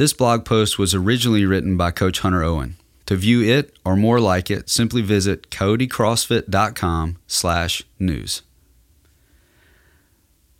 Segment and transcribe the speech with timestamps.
[0.00, 2.76] This blog post was originally written by Coach Hunter Owen.
[3.04, 8.40] To view it or more like it, simply visit codycrossfit.com slash news.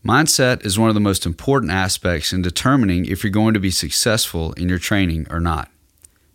[0.04, 3.70] Mindset is one of the most important aspects in determining if you're going to be
[3.70, 5.70] successful in your training or not.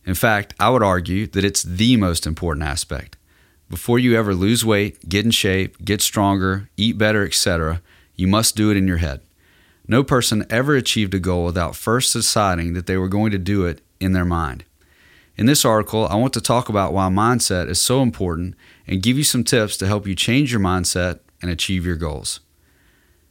[0.04, 3.18] In fact, I would argue that it's the most important aspect.
[3.70, 7.84] Before you ever lose weight, get in shape, get stronger, eat better, etc.,
[8.16, 9.22] you must do it in your head.
[9.88, 13.66] No person ever achieved a goal without first deciding that they were going to do
[13.66, 14.66] it in their mind.
[15.38, 18.56] In this article, I want to talk about why mindset is so important
[18.88, 22.40] and give you some tips to help you change your mindset and achieve your goals.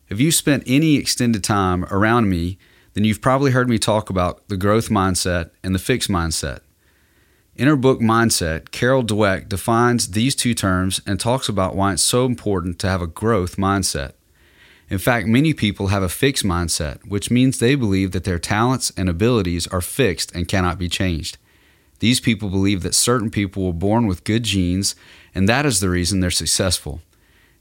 [0.09, 2.59] If you've spent any extended time around me,
[2.93, 6.61] then you've probably heard me talk about the growth mindset and the fixed mindset.
[7.57, 12.03] In her book Mindset, Carol Dweck defines these two terms and talks about why it's
[12.03, 14.13] so important to have a growth mindset.
[14.91, 18.93] In fact, many people have a fixed mindset, which means they believe that their talents
[18.97, 21.39] and abilities are fixed and cannot be changed.
[22.01, 24.95] These people believe that certain people were born with good genes,
[25.35, 27.01] and that is the reason they're successful.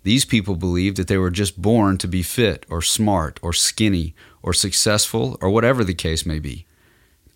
[0.04, 4.14] These people believe that they were just born to be fit or smart or skinny
[4.42, 6.66] or successful or whatever the case may be.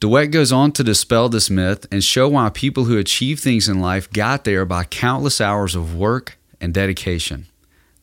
[0.01, 3.79] Dweck goes on to dispel this myth and show why people who achieve things in
[3.79, 7.47] life got there by countless hours of work and dedication.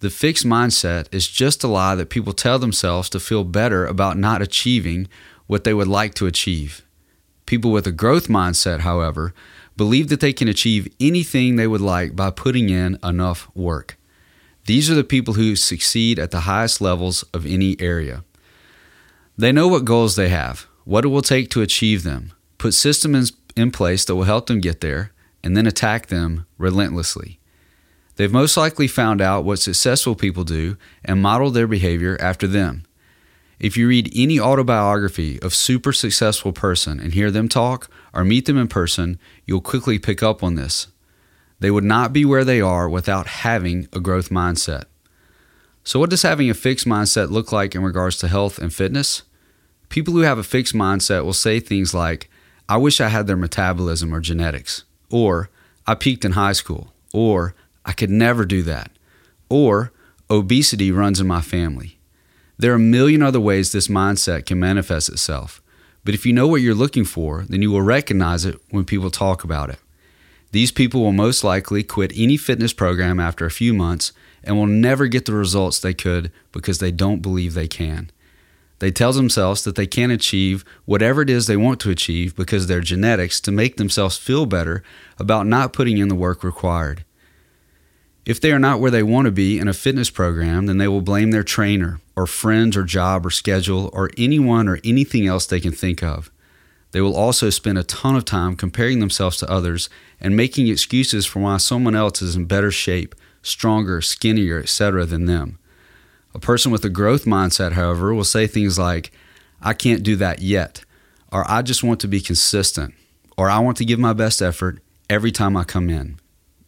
[0.04, 4.18] The fixed mindset is just a lie that people tell themselves to feel better about
[4.18, 5.08] not achieving
[5.46, 6.82] what they would like to achieve.
[7.46, 9.32] People with a growth mindset, however,
[9.78, 13.96] believe that they can achieve anything they would like by putting in enough work.
[14.66, 18.24] These are the people who succeed at the highest levels of any area.
[19.38, 23.32] They know what goals they have, what it will take to achieve them, put systems
[23.56, 27.38] in place that will help them get there, and then attack them relentlessly.
[28.16, 32.84] They've most likely found out what successful people do and modeled their behavior after them.
[33.58, 38.46] If you read any autobiography of super successful person and hear them talk or meet
[38.46, 40.88] them in person, you'll quickly pick up on this.
[41.60, 44.84] They would not be where they are without having a growth mindset.
[45.82, 49.22] So, what does having a fixed mindset look like in regards to health and fitness?
[49.88, 52.28] People who have a fixed mindset will say things like,
[52.68, 55.50] I wish I had their metabolism or genetics, or
[55.86, 57.54] I peaked in high school, or
[57.84, 58.90] I could never do that,
[59.48, 59.92] or
[60.30, 61.98] obesity runs in my family.
[62.58, 65.60] There are a million other ways this mindset can manifest itself,
[66.04, 69.10] but if you know what you're looking for, then you will recognize it when people
[69.10, 69.78] talk about it.
[70.52, 74.12] These people will most likely quit any fitness program after a few months
[74.44, 78.10] and will never get the results they could because they don't believe they can.
[78.78, 82.66] They tell themselves that they can't achieve whatever it is they want to achieve because
[82.66, 84.82] their genetics to make themselves feel better
[85.18, 87.04] about not putting in the work required.
[88.26, 90.88] If they are not where they want to be in a fitness program, then they
[90.88, 95.44] will blame their trainer or friends or job or schedule or anyone or anything else
[95.44, 96.30] they can think of.
[96.92, 99.90] They will also spend a ton of time comparing themselves to others
[100.20, 105.04] and making excuses for why someone else is in better shape, stronger, skinnier, etc.
[105.04, 105.58] than them.
[106.34, 109.12] A person with a growth mindset, however, will say things like,
[109.60, 110.84] I can't do that yet,
[111.30, 112.94] or I just want to be consistent,
[113.36, 114.78] or I want to give my best effort
[115.10, 116.18] every time I come in.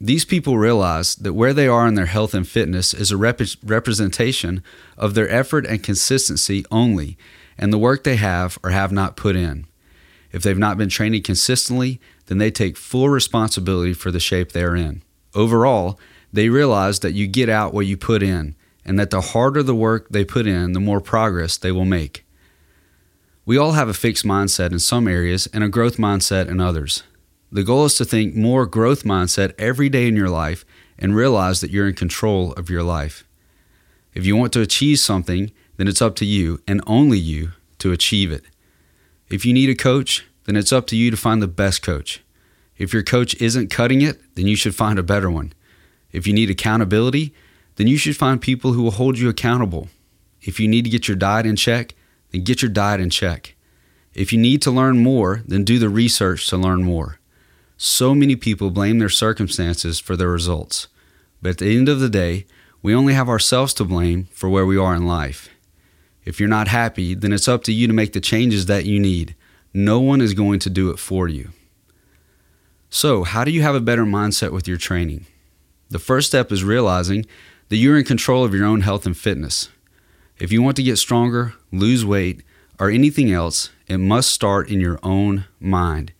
[0.00, 3.40] These people realize that where they are in their health and fitness is a rep-
[3.64, 4.62] representation
[4.98, 7.16] of their effort and consistency only,
[7.56, 9.66] and the work they have or have not put in.
[10.32, 14.64] If they've not been training consistently, then they take full responsibility for the shape they
[14.64, 15.02] are in.
[15.34, 15.98] Overall,
[16.30, 18.54] they realize that you get out what you put in,
[18.84, 22.26] and that the harder the work they put in, the more progress they will make.
[23.46, 27.02] We all have a fixed mindset in some areas and a growth mindset in others.
[27.52, 30.64] The goal is to think more growth mindset every day in your life
[30.98, 33.24] and realize that you're in control of your life.
[34.14, 37.92] If you want to achieve something, then it's up to you and only you to
[37.92, 38.44] achieve it.
[39.28, 42.22] If you need a coach, then it's up to you to find the best coach.
[42.78, 45.52] If your coach isn't cutting it, then you should find a better one.
[46.12, 47.34] If you need accountability,
[47.76, 49.88] then you should find people who will hold you accountable.
[50.42, 51.94] If you need to get your diet in check,
[52.30, 53.54] then get your diet in check.
[54.14, 57.18] If you need to learn more, then do the research to learn more.
[57.76, 60.88] So many people blame their circumstances for their results.
[61.42, 62.46] But at the end of the day,
[62.82, 65.50] we only have ourselves to blame for where we are in life.
[66.24, 68.98] If you're not happy, then it's up to you to make the changes that you
[68.98, 69.36] need.
[69.74, 71.50] No one is going to do it for you.
[72.88, 75.26] So, how do you have a better mindset with your training?
[75.90, 77.26] The first step is realizing
[77.68, 79.68] that you're in control of your own health and fitness.
[80.38, 82.42] If you want to get stronger, lose weight,
[82.80, 86.12] or anything else, it must start in your own mind.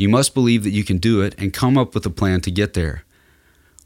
[0.00, 2.50] You must believe that you can do it and come up with a plan to
[2.50, 3.04] get there.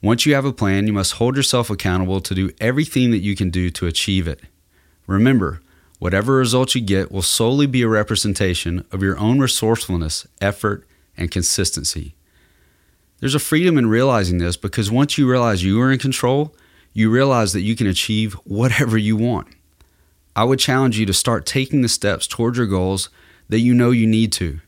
[0.01, 3.35] Once you have a plan, you must hold yourself accountable to do everything that you
[3.35, 4.41] can do to achieve it.
[5.07, 5.61] Remember,
[6.05, 11.31] Whatever results you get will solely be a representation of your own resourcefulness, effort, and
[11.31, 12.15] consistency.
[13.21, 16.55] There's a freedom in realizing this because once you realize you are in control,
[16.93, 19.49] you realize that you can achieve whatever you want.
[20.37, 23.09] I would challenge you to start taking the steps towards your goals
[23.49, 24.61] that you know you need to.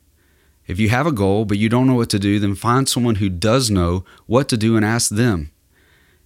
[0.67, 3.17] If you have a goal but you don't know what to do, then find someone
[3.17, 5.51] who does know what to do and ask them.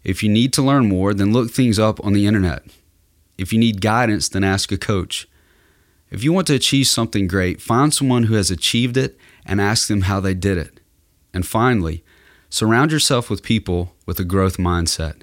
[0.02, 2.62] If you need to learn more, then look things up on the internet.
[3.36, 5.28] If you need guidance, then ask a coach.
[6.10, 9.16] If you want to achieve something great, find someone who has achieved it
[9.46, 10.80] and ask them how they did it.
[11.32, 12.02] And finally,
[12.48, 15.22] surround yourself with people with a growth mindset.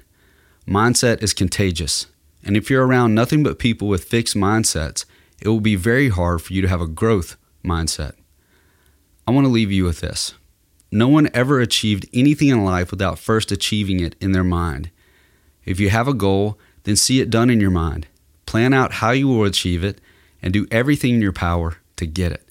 [0.66, 2.06] Mindset is contagious.
[2.44, 5.04] And if you're around nothing but people with fixed mindsets,
[5.40, 8.14] it will be very hard for you to have a growth mindset.
[9.28, 10.32] I want to leave you with this.
[10.90, 14.90] No one ever achieved anything in life without first achieving it in their mind.
[15.66, 18.06] If you have a goal, then see it done in your mind.
[18.46, 20.00] Plan out how you will achieve it
[20.40, 22.48] and do everything in your power to get it.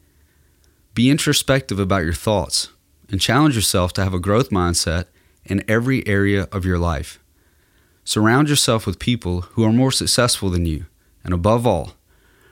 [0.94, 2.70] Be introspective about your thoughts
[3.10, 5.06] and challenge yourself to have a growth mindset
[5.46, 7.18] in every area of your life.
[8.04, 10.86] Surround yourself with people who are more successful than you,
[11.24, 11.94] and above all,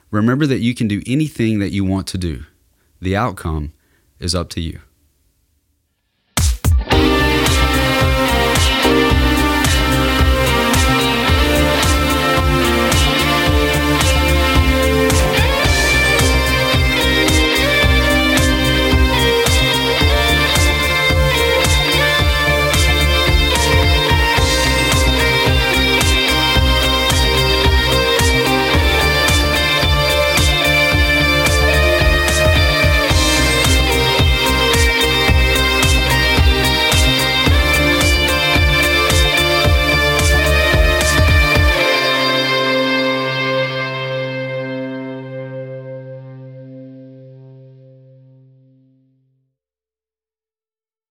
[0.09, 2.45] remember that you can do anything that you want to do.
[2.99, 3.71] The outcome
[4.19, 4.79] is up to you.